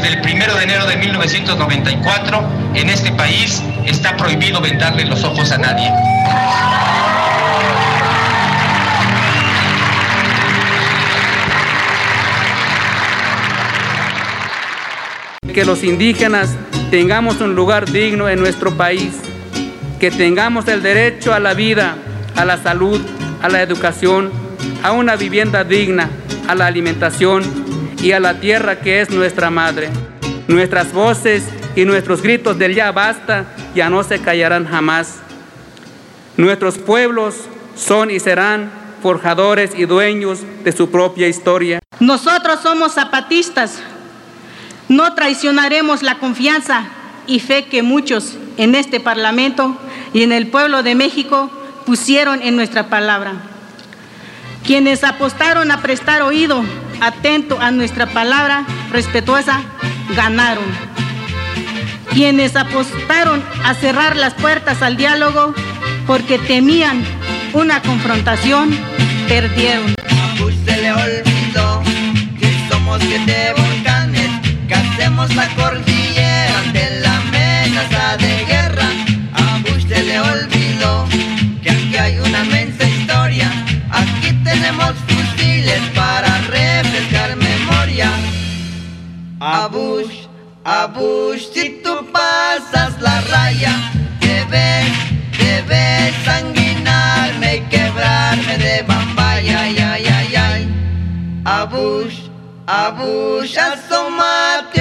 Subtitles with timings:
[0.00, 5.50] Desde el primero de enero de 1994, en este país está prohibido vendarle los ojos
[5.50, 5.90] a nadie.
[15.52, 16.54] Que los indígenas
[16.92, 19.14] tengamos un lugar digno en nuestro país,
[19.98, 21.96] que tengamos el derecho a la vida,
[22.36, 23.00] a la salud,
[23.42, 24.30] a la educación,
[24.84, 26.08] a una vivienda digna,
[26.46, 27.67] a la alimentación
[28.00, 29.90] y a la tierra que es nuestra madre.
[30.46, 31.44] Nuestras voces
[31.76, 35.16] y nuestros gritos del ya basta ya no se callarán jamás.
[36.36, 37.34] Nuestros pueblos
[37.76, 38.70] son y serán
[39.02, 41.80] forjadores y dueños de su propia historia.
[42.00, 43.80] Nosotros somos zapatistas.
[44.88, 46.86] No traicionaremos la confianza
[47.26, 49.76] y fe que muchos en este Parlamento
[50.14, 51.50] y en el pueblo de México
[51.84, 53.34] pusieron en nuestra palabra.
[54.64, 56.62] Quienes apostaron a prestar oído
[57.00, 59.62] atento a nuestra palabra respetuosa,
[60.16, 60.64] ganaron.
[62.12, 65.54] Quienes apostaron a cerrar las puertas al diálogo
[66.06, 67.04] porque temían
[67.52, 68.70] una confrontación,
[69.28, 69.94] perdieron.
[89.40, 90.26] A Bush,
[90.64, 93.72] a Bush, si tú pasas la raya,
[94.20, 94.86] debes,
[95.38, 101.42] debes sanguinarme y quebrarme de bambaya, ay, ay, ay, ay.
[101.44, 101.64] A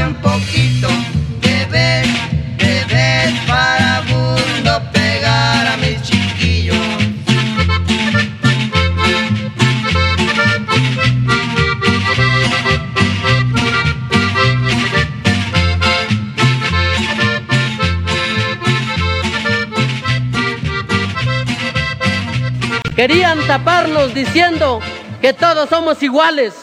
[0.03, 0.56] un poquito,
[23.07, 24.81] Querían taparnos diciendo
[25.21, 26.53] que todos somos iguales,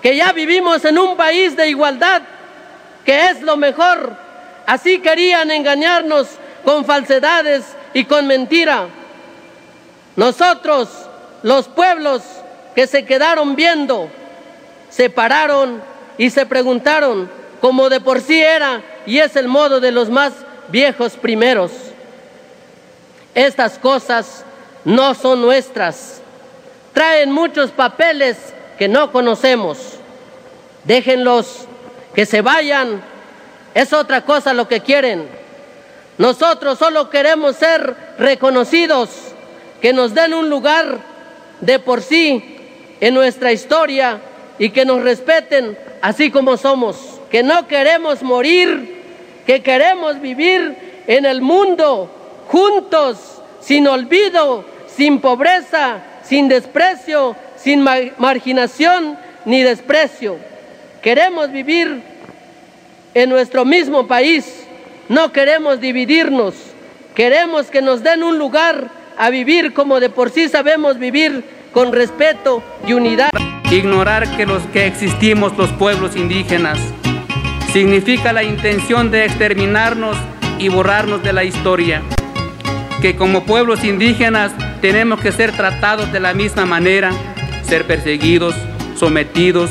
[0.00, 2.22] que ya vivimos en un país de igualdad,
[3.04, 4.16] que es lo mejor.
[4.64, 6.28] Así querían engañarnos
[6.64, 8.86] con falsedades y con mentira.
[10.16, 10.88] Nosotros,
[11.42, 12.22] los pueblos
[12.74, 14.08] que se quedaron viendo,
[14.88, 15.82] se pararon
[16.16, 17.30] y se preguntaron,
[17.60, 20.32] como de por sí era y es el modo de los más
[20.68, 21.72] viejos primeros.
[23.34, 24.46] Estas cosas
[24.84, 26.20] no son nuestras.
[26.92, 28.36] Traen muchos papeles
[28.78, 29.78] que no conocemos.
[30.84, 31.66] Déjenlos
[32.14, 33.02] que se vayan.
[33.74, 35.28] Es otra cosa lo que quieren.
[36.18, 39.10] Nosotros solo queremos ser reconocidos,
[39.80, 40.98] que nos den un lugar
[41.60, 42.56] de por sí
[43.00, 44.20] en nuestra historia
[44.58, 47.20] y que nos respeten así como somos.
[47.30, 49.02] Que no queremos morir,
[49.44, 52.08] que queremos vivir en el mundo
[52.46, 54.64] juntos, sin olvido
[54.96, 60.36] sin pobreza, sin desprecio, sin marginación ni desprecio.
[61.02, 62.02] Queremos vivir
[63.14, 64.64] en nuestro mismo país,
[65.08, 66.54] no queremos dividirnos,
[67.14, 71.92] queremos que nos den un lugar a vivir como de por sí sabemos vivir con
[71.92, 73.30] respeto y unidad.
[73.70, 76.78] Ignorar que los que existimos los pueblos indígenas
[77.72, 80.16] significa la intención de exterminarnos
[80.58, 82.02] y borrarnos de la historia.
[83.02, 84.52] Que como pueblos indígenas
[84.84, 87.10] tenemos que ser tratados de la misma manera,
[87.62, 88.54] ser perseguidos,
[88.96, 89.70] sometidos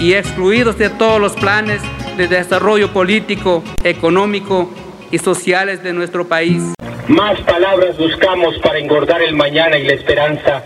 [0.00, 1.82] y excluidos de todos los planes
[2.16, 4.70] de desarrollo político, económico
[5.10, 6.62] y sociales de nuestro país.
[7.08, 10.64] Más palabras buscamos para engordar el mañana y la esperanza.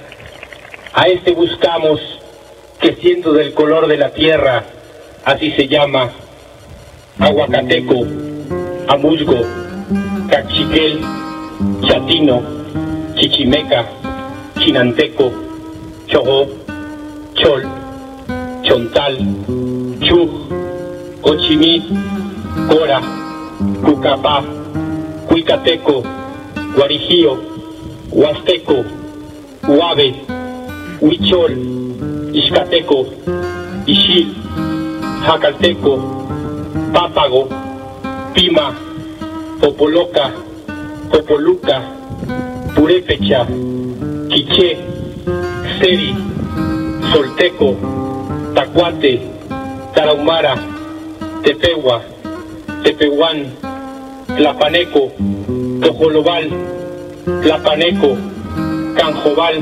[0.95, 2.01] A este buscamos
[2.81, 4.63] que siendo del color de la tierra,
[5.25, 6.09] así se llama,
[7.19, 8.07] aguacateco,
[8.87, 9.41] amusgo,
[10.31, 11.01] cachiquel,
[11.83, 12.59] chatino,
[13.19, 13.85] Chichimeca,
[14.59, 15.33] Chinanteco,
[16.07, 16.47] Chogo,
[17.35, 17.67] Chol,
[18.63, 19.19] Chontal,
[20.01, 20.31] Chuj,
[21.23, 21.83] Ochimí,
[22.69, 23.01] Cora,
[23.85, 24.45] Cucapá,
[25.49, 26.05] Ixcateco,
[26.77, 27.39] Guarijío,
[28.13, 28.85] Huasteco,
[29.67, 30.15] Huave,
[31.01, 33.07] Huichol, Ixcateco,
[33.87, 34.35] Ixil,
[35.27, 35.99] Jacalteco,
[36.93, 37.49] Pápago,
[38.35, 38.75] Pima,
[39.61, 40.33] Popoloca,
[41.11, 41.98] Popoluca,
[42.89, 43.47] Purépecha,
[44.31, 44.79] Quiché,
[45.79, 46.15] Seri,
[47.13, 47.77] Solteco,
[48.55, 49.21] Tacuate,
[49.95, 50.55] Tarahumara,
[51.43, 52.01] Tepehua,
[52.83, 53.53] Tepehuán,
[54.39, 55.13] Tlapaneco,
[55.83, 56.49] Tojolobal,
[57.43, 58.17] Tlapaneco,
[58.97, 59.57] Canjobal,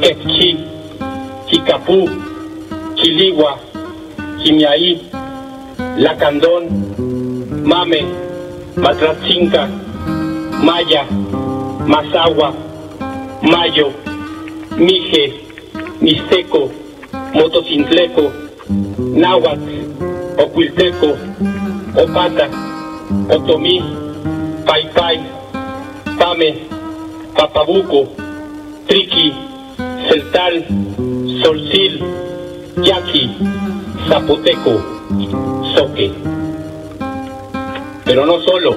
[0.00, 0.64] Quechí,
[1.48, 2.08] Chicapú,
[2.94, 3.58] Chiligua,
[4.40, 5.10] Quimiaí,
[5.96, 8.06] Lacandón, Mame,
[8.76, 9.68] Matratzinca,
[10.62, 11.04] Maya,
[11.88, 12.52] Mazagua,
[13.40, 13.94] Mayo,
[14.76, 15.40] Mije,
[16.02, 16.70] Mixteco,
[17.32, 18.30] Motocintleco,
[18.98, 19.62] Náhuatl,
[20.36, 21.16] Ocuilteco,
[21.96, 22.50] Opata,
[23.30, 23.82] Otomí,
[24.66, 25.18] Paipai,
[26.18, 26.58] Pame,
[27.34, 28.08] Papabuco,
[28.86, 29.32] Triqui,
[30.10, 30.66] Celtal,
[31.42, 32.04] Solcil,
[32.82, 33.34] Yaqui,
[34.10, 34.74] Zapoteco,
[35.74, 36.12] Soque.
[38.04, 38.76] Pero no solo,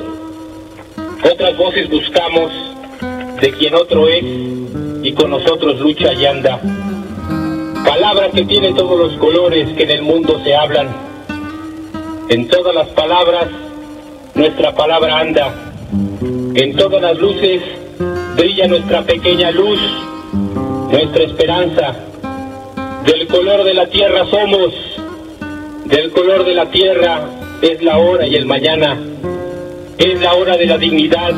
[1.29, 2.70] otras voces buscamos
[3.41, 4.23] de quien otro es
[5.03, 6.59] y con nosotros lucha y anda.
[7.83, 10.87] Palabras que tienen todos los colores que en el mundo se hablan.
[12.29, 13.47] En todas las palabras,
[14.35, 15.53] nuestra palabra anda.
[16.53, 17.63] En todas las luces
[18.37, 19.79] brilla nuestra pequeña luz,
[20.91, 21.95] nuestra esperanza.
[23.05, 24.71] Del color de la tierra somos,
[25.85, 27.21] del color de la tierra
[27.61, 28.99] es la hora y el mañana.
[29.97, 31.33] Es la hora de la dignidad,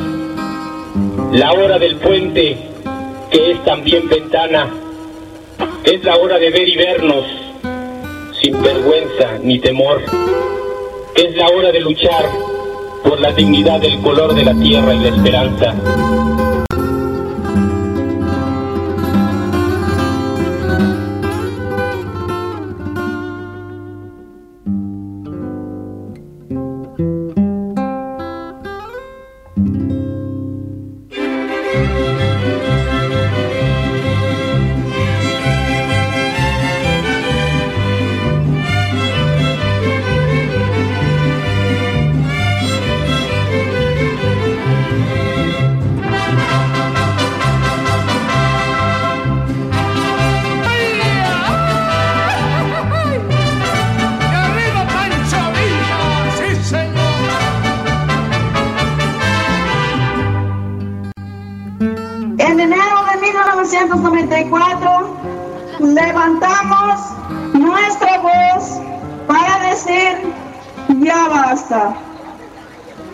[1.34, 2.56] la hora del puente,
[3.32, 4.72] que es también ventana.
[5.84, 7.26] Es la hora de ver y vernos,
[8.40, 10.02] sin vergüenza ni temor.
[11.16, 12.30] Es la hora de luchar
[13.04, 16.43] por la dignidad del color de la tierra y la esperanza.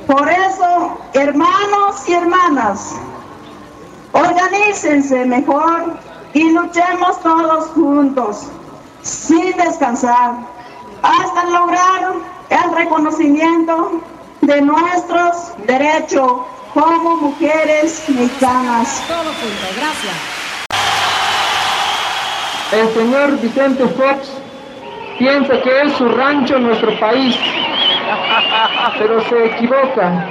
[0.08, 2.96] Por eso, hermanos y hermanas,
[4.12, 5.98] organícense mejor
[6.34, 8.48] y luchemos todos juntos,
[9.02, 10.34] sin descansar,
[11.02, 12.14] hasta lograr
[12.50, 14.02] el reconocimiento
[14.42, 16.32] de nuestros derechos
[16.74, 19.04] como mujeres mexicanas.
[22.72, 24.30] El señor Vicente Fox
[25.18, 27.36] piensa que es su rancho nuestro país,
[28.98, 30.28] pero se equivoca.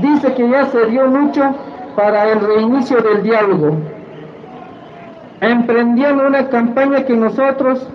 [0.00, 1.54] Dice que ya se dio mucho
[1.94, 3.76] para el reinicio del diálogo.
[5.40, 7.86] Emprendiendo una campaña que nosotros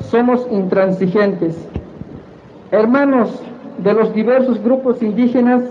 [0.00, 1.56] somos intransigentes.
[2.70, 3.42] Hermanos
[3.78, 5.62] de los diversos grupos indígenas,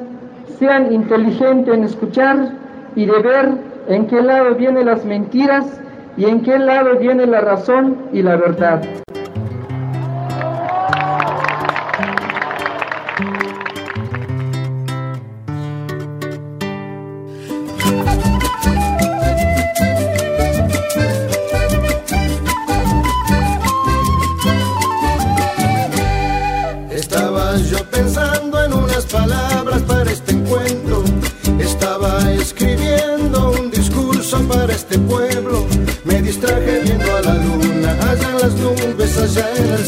[0.57, 2.51] sean inteligentes en escuchar
[2.95, 3.49] y de ver
[3.87, 5.79] en qué lado vienen las mentiras
[6.17, 8.81] y en qué lado viene la razón y la verdad.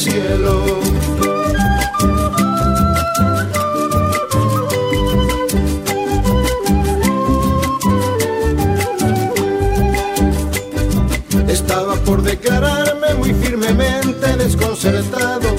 [0.02, 0.80] Cielo.
[11.48, 15.50] Estaba por declararme muy firmemente desconcertado.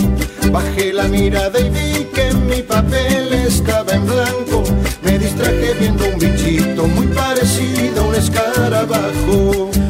[0.51, 4.65] Bajé la mirada y vi que mi papel estaba en blanco.
[5.05, 9.82] Me distraje viendo un bichito muy parecido a un escarabajo.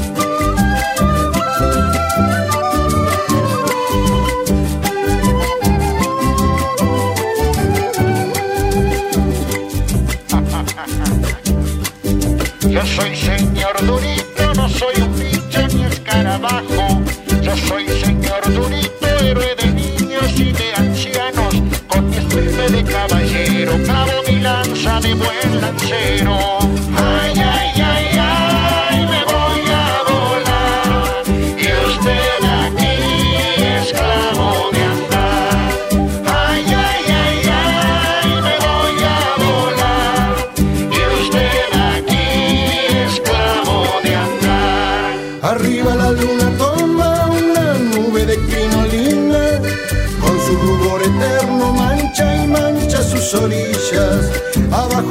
[24.83, 27.22] De buen lancero.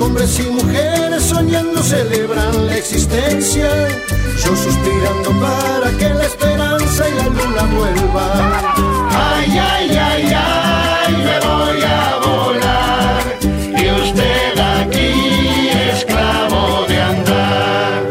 [0.02, 3.70] Hombres y mujeres soñando celebran la existencia,
[4.44, 8.52] yo suspirando para que la esperanza y la luna vuelvan.
[9.12, 13.24] Ay, ay, ay, ay, me voy a volar,
[13.78, 18.02] y usted aquí, esclavo de andar.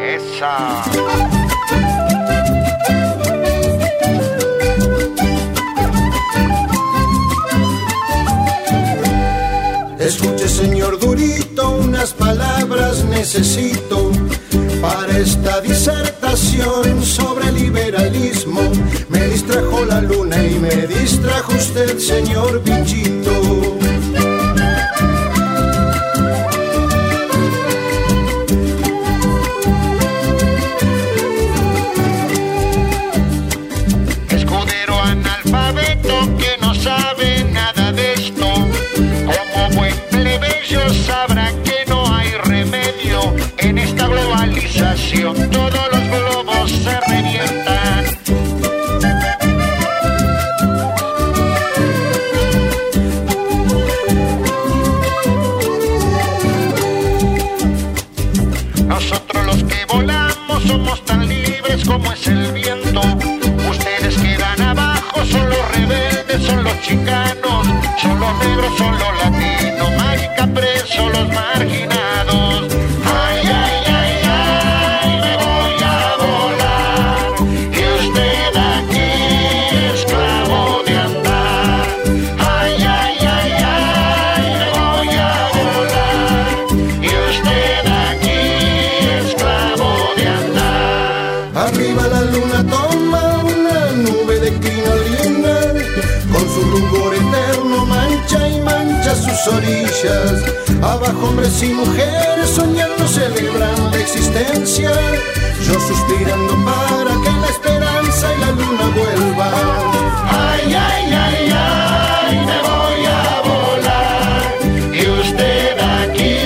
[0.00, 1.47] Esa.
[10.08, 14.10] Escuche, señor Durito, unas palabras necesito
[14.80, 18.62] para esta disertación sobre liberalismo.
[19.10, 23.78] Me distrajo la luna y me distrajo usted, señor Bichito.
[45.50, 48.04] Todos los globos se revientan.
[58.86, 63.00] Nosotros los que volamos somos tan libres como es el viento.
[63.70, 67.66] Ustedes quedan abajo, son los rebeldes, son los chicanos,
[68.00, 72.07] son los negros, son los latinos, marica presos, los marginados.
[99.46, 100.42] Orillas.
[100.82, 104.90] Abajo hombres y mujeres soñando celebran la existencia,
[105.66, 109.54] yo suspirando para que la esperanza y la luna vuelvan.
[110.30, 114.42] Ay, ay, ay, ay, me voy a volar,
[114.94, 116.36] y usted aquí,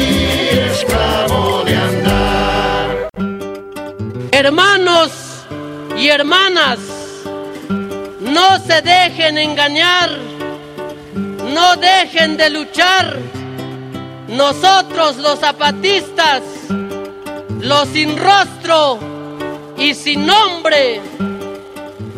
[0.73, 3.09] esclavo de andar.
[4.33, 5.11] Hermanos
[5.97, 6.79] y hermanas,
[8.21, 10.11] no se dejen engañar,
[11.53, 13.19] no dejen de luchar.
[14.29, 16.43] Nosotros los zapatistas,
[17.61, 18.99] los sin rostro
[19.77, 21.01] y sin nombre,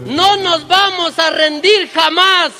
[0.06, 2.52] no nos vamos a rendir jamás.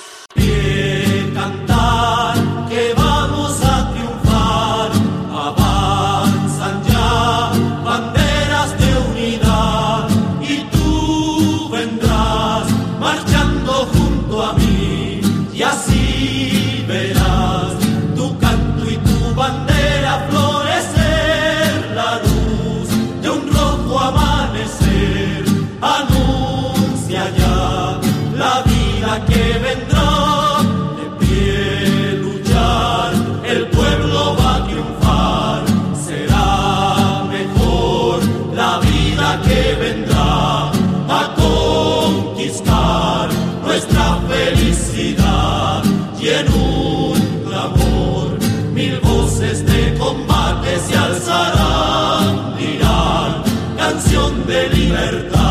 [53.76, 55.43] Canción de libertad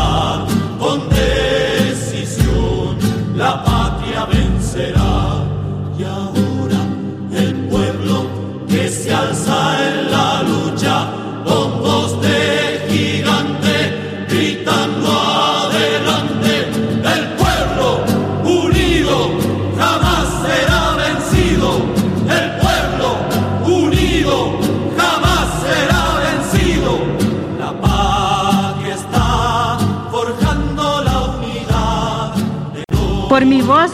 [33.34, 33.90] Por mi voz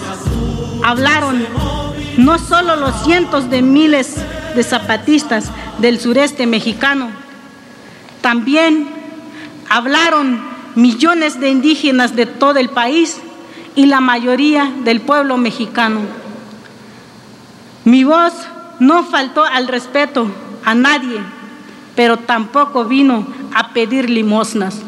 [0.84, 1.46] hablaron
[2.18, 4.16] no solo los cientos de miles
[4.54, 7.08] de zapatistas del sureste mexicano,
[8.20, 8.86] también
[9.70, 10.42] hablaron
[10.74, 13.18] millones de indígenas de todo el país
[13.76, 16.00] y la mayoría del pueblo mexicano.
[17.86, 18.34] Mi voz
[18.78, 20.30] no faltó al respeto
[20.66, 21.18] a nadie,
[21.96, 24.82] pero tampoco vino a pedir limosnas.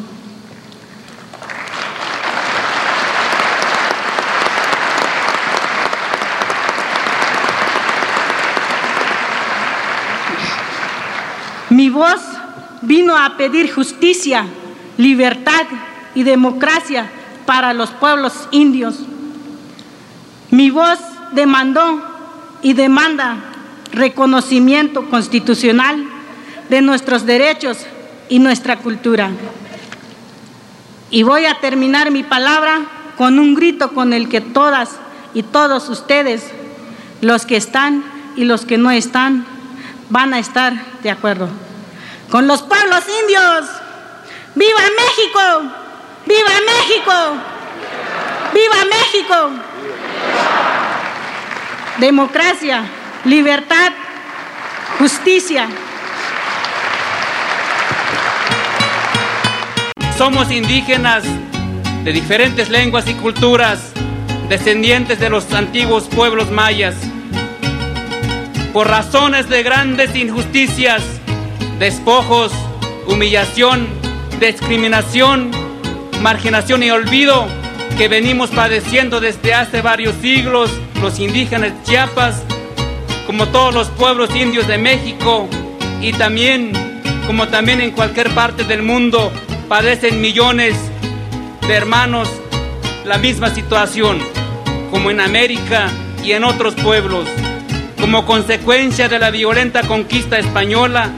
[11.73, 12.21] Mi voz
[12.83, 14.45] vino a pedir justicia,
[14.97, 15.65] libertad
[16.13, 17.09] y democracia
[17.47, 18.99] para los pueblos indios.
[20.51, 20.99] Mi voz
[21.31, 21.99] demandó
[22.61, 23.37] y demanda
[23.91, 26.05] reconocimiento constitucional
[26.69, 27.79] de nuestros derechos
[28.29, 29.31] y nuestra cultura.
[31.09, 32.81] Y voy a terminar mi palabra
[33.17, 34.91] con un grito con el que todas
[35.33, 36.51] y todos ustedes,
[37.21, 38.03] los que están
[38.35, 39.47] y los que no están,
[40.09, 41.49] van a estar de acuerdo.
[42.29, 43.69] Con los pueblos indios.
[44.55, 45.39] ¡Viva México!
[46.25, 47.13] ¡Viva México!
[48.53, 49.49] ¡Viva México!
[51.97, 52.83] Democracia,
[53.25, 53.91] libertad,
[54.99, 55.67] justicia.
[60.17, 61.23] Somos indígenas
[62.03, 63.91] de diferentes lenguas y culturas,
[64.49, 66.95] descendientes de los antiguos pueblos mayas.
[68.73, 71.03] Por razones de grandes injusticias,
[71.77, 72.51] despojos,
[73.05, 73.87] humillación,
[74.39, 75.51] discriminación,
[76.21, 77.47] marginación y olvido
[77.99, 80.71] que venimos padeciendo desde hace varios siglos
[81.03, 82.41] los indígenas Chiapas,
[83.27, 85.47] como todos los pueblos indios de México
[86.01, 86.73] y también,
[87.27, 89.31] como también en cualquier parte del mundo,
[89.69, 90.75] padecen millones
[91.67, 92.27] de hermanos
[93.05, 94.17] la misma situación,
[94.89, 95.91] como en América
[96.23, 97.27] y en otros pueblos,
[98.03, 101.09] como consecuencia de la violenta conquista española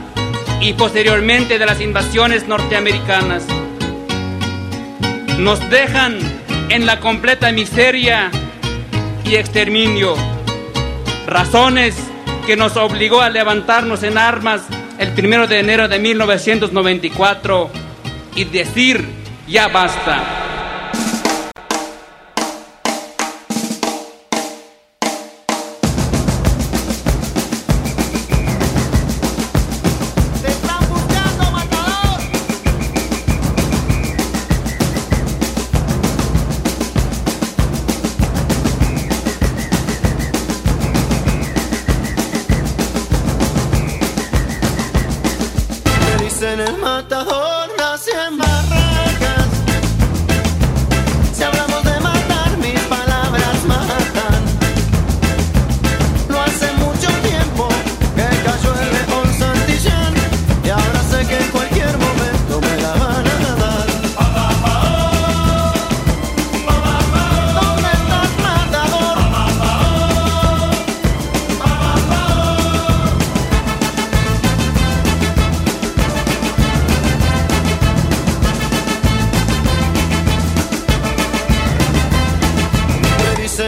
[0.62, 3.44] y posteriormente de las invasiones norteamericanas.
[5.40, 6.20] Nos dejan
[6.70, 8.30] en la completa miseria
[9.24, 10.14] y exterminio,
[11.26, 11.96] razones
[12.46, 14.62] que nos obligó a levantarnos en armas
[15.00, 17.72] el primero de enero de 1994
[18.36, 19.04] y decir
[19.48, 20.45] ya basta.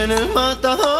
[0.04, 0.97] en el matador.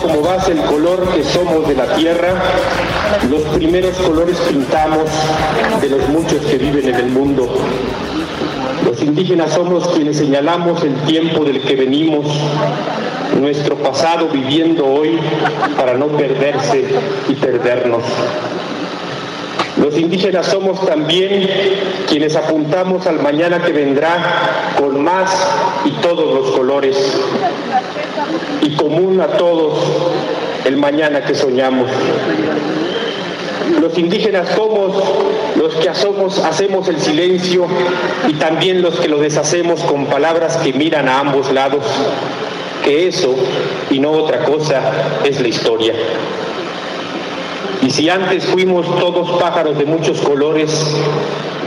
[0.00, 2.34] Como base el color que somos de la tierra,
[3.30, 5.08] los primeros colores pintamos
[5.80, 7.48] de los muchos que viven en el mundo.
[8.84, 12.26] Los indígenas somos quienes señalamos el tiempo del que venimos,
[13.40, 15.18] nuestro pasado viviendo hoy
[15.76, 16.84] para no perderse
[17.28, 18.02] y perdernos.
[19.80, 21.48] Los indígenas somos también
[22.08, 25.30] quienes apuntamos al mañana que vendrá con más
[25.84, 26.96] y todos los colores
[28.62, 29.74] y común a todos
[30.64, 31.88] el mañana que soñamos.
[33.80, 34.92] Los indígenas somos
[35.56, 37.66] los que hacemos, hacemos el silencio
[38.26, 41.84] y también los que lo deshacemos con palabras que miran a ambos lados,
[42.84, 43.34] que eso
[43.90, 44.80] y no otra cosa
[45.24, 45.94] es la historia.
[47.82, 50.70] Y si antes fuimos todos pájaros de muchos colores,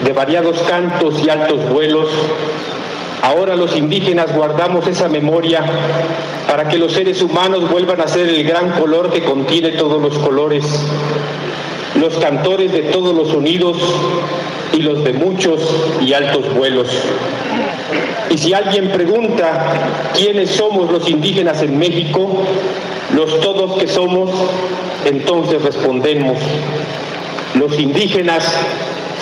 [0.04, 2.10] de variados cantos y altos vuelos,
[3.22, 5.64] ahora los indígenas guardamos esa memoria
[6.48, 10.18] para que los seres humanos vuelvan a ser el gran color que contiene todos los
[10.20, 10.66] colores,
[11.96, 13.78] los cantores de todos los sonidos
[14.74, 15.62] y los de muchos
[16.02, 16.88] y altos vuelos.
[18.30, 22.44] Y si alguien pregunta quiénes somos los indígenas en México,
[23.14, 24.30] los todos que somos,
[25.06, 26.38] entonces respondemos,
[27.56, 28.46] los indígenas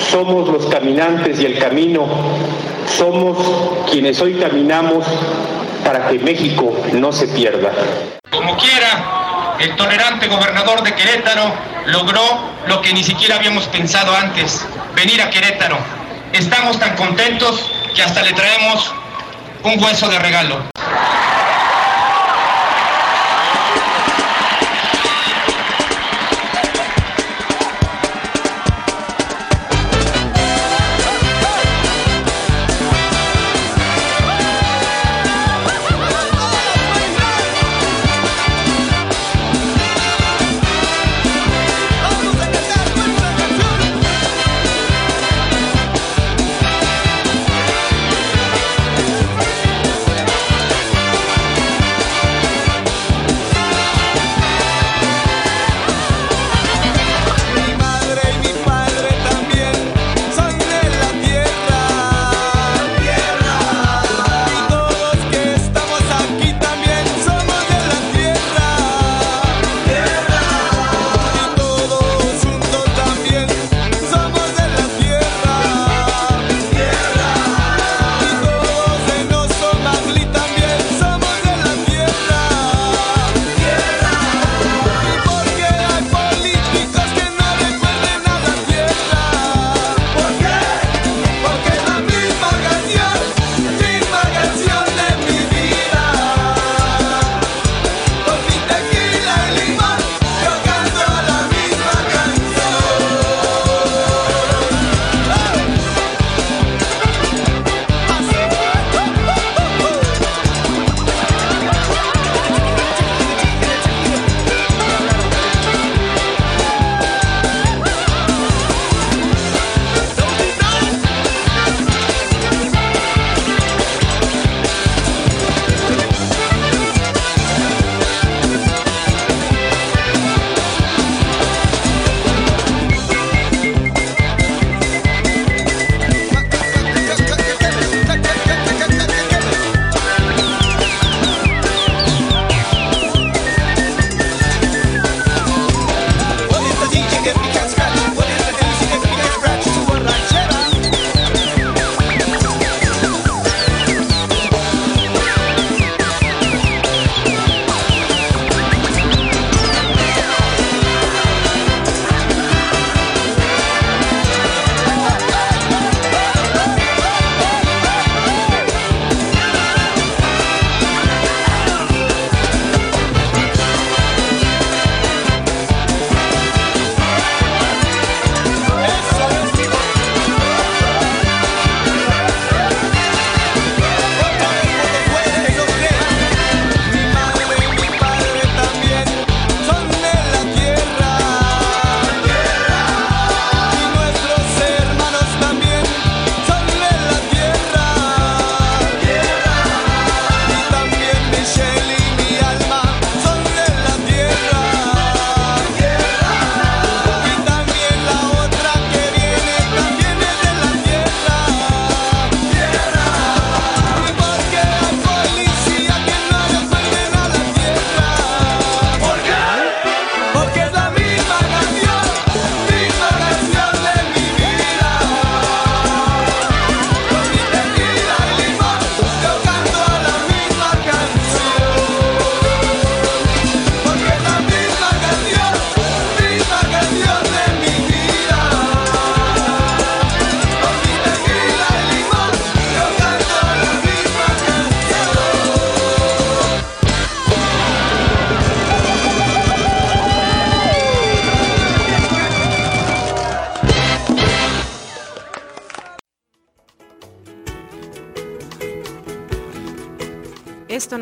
[0.09, 2.07] somos los caminantes y el camino,
[2.97, 3.37] somos
[3.89, 5.05] quienes hoy caminamos
[5.83, 7.71] para que México no se pierda.
[8.31, 11.51] Como quiera, el tolerante gobernador de Querétaro
[11.87, 12.21] logró
[12.67, 15.77] lo que ni siquiera habíamos pensado antes, venir a Querétaro.
[16.33, 18.93] Estamos tan contentos que hasta le traemos
[19.63, 20.63] un hueso de regalo.